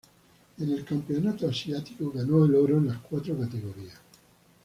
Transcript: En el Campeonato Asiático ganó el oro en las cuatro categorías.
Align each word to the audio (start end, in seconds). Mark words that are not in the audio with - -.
En 0.57 0.67
el 0.67 0.83
Campeonato 0.83 1.47
Asiático 1.47 2.09
ganó 2.09 2.43
el 2.45 2.55
oro 2.55 2.79
en 2.79 2.87
las 2.87 2.97
cuatro 3.01 3.37
categorías. 3.37 3.99